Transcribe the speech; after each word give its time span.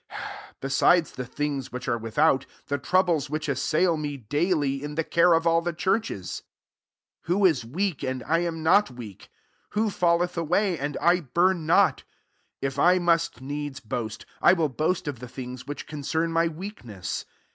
28 0.09 0.25
Besides 0.61 1.11
the 1.11 1.25
things 1.27 1.71
which 1.71 1.87
are 1.87 1.95
without, 1.99 2.47
the 2.69 2.79
troubles 2.79 3.29
which 3.29 3.47
assail 3.47 3.97
me 3.97 4.17
daily, 4.17 4.83
in 4.83 4.95
the 4.95 5.03
care 5.03 5.33
of 5.33 5.45
all 5.45 5.61
the 5.61 5.73
churches. 5.73 6.41
29 7.27 7.39
Who* 7.39 7.45
is 7.47 7.63
weak, 7.65 8.01
and 8.01 8.23
I 8.23 8.39
am 8.39 8.63
not 8.63 8.89
weak? 8.89 9.29
who 9.73 9.91
falleth 9.91 10.35
away, 10.37 10.75
and 10.79 10.97
I 10.99 11.19
burn 11.19 11.67
not? 11.67 11.99
30 11.99 12.07
If 12.65 12.79
I 12.79 12.97
must 12.97 13.41
needs 13.41 13.79
boast, 13.79 14.25
1 14.39 14.55
will 14.55 14.69
boast 14.69 15.07
of 15.07 15.19
the 15.19 15.27
things 15.27 15.67
which 15.67 15.85
concern 15.85 16.31
my 16.31 16.47
weakness. 16.47 17.25